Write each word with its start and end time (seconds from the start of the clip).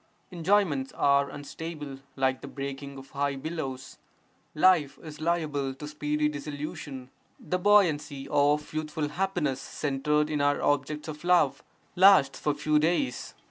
Enjoyments 0.31 0.91
are 0.93 1.29
unstable 1.29 1.99
like 2.15 2.41
the 2.41 2.47
breaking 2.47 2.97
of 2.97 3.11
high 3.11 3.35
billows, 3.35 3.99
life 4.55 4.97
is 5.03 5.21
liable 5.21 5.75
to 5.75 5.87
speedy 5.87 6.27
dissolution; 6.27 7.11
the 7.39 7.59
buoyancy 7.59 8.27
of 8.31 8.73
youthful 8.73 9.09
happiness 9.09 9.61
centred 9.61 10.31
in 10.31 10.41
our 10.41 10.59
objects 10.59 11.07
of 11.07 11.23
love 11.23 11.61
lasts 11.95 12.39
for 12.39 12.55
few 12.55 12.79
days. 12.79 13.35